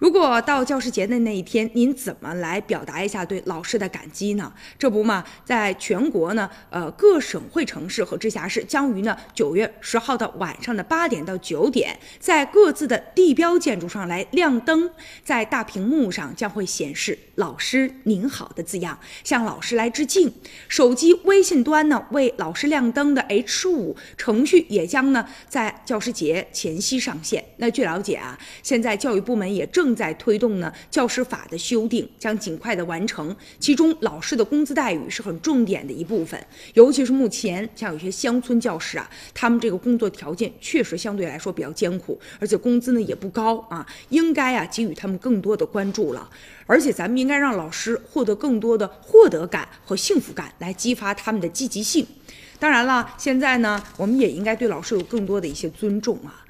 [0.00, 4.50] 如果到教师节的那一天，您怎么来表达一下对老师的感激呢？
[4.78, 14.90] 这不嘛，在全国呢，呃，各省会城市和直辖市将于呢九月十号的晚上的八点到九点，在各自的地标建筑上来亮灯，
[15.22, 20.32] 在大屏幕上将会显示“老师您好”的字样，向老师来致敬。
[20.68, 27.44] 手机微信端呢为老师亮灯的 H 五程序也将呢在教师节前夕上线。
[27.58, 33.34] 那据了解啊，现在教育部门也正正在推动呢教师法的修订，将尽快的完成。
[33.58, 36.40] 其中老师的工资待遇是很重点的一部分，
[36.74, 46.30] 尤其是目前像有些乡村教师啊，他们这个工作条件确实相对来说比较艰苦，而且工资呢也不高啊，应该啊给予他们更多的关注了。
[46.66, 52.06] 而且咱们应该让老师获得更多的获得感和幸福感，来激发他们的积极性。
[52.60, 56.46] 当然了，现在呢，我们也应该对老师有更多的一些尊重啊。